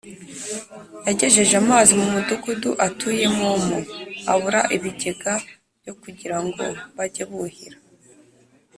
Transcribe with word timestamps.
yagejeje 1.07 1.53
amazi 1.63 1.91
mu 1.99 2.07
mudugudu 2.13 2.69
atuyemomo, 2.87 3.77
abura 4.31 4.61
ibigega 4.75 5.33
byo 5.81 5.93
kugira 6.01 6.37
ngo 6.45 6.65
bajye 6.95 7.23
buhira 7.29 7.77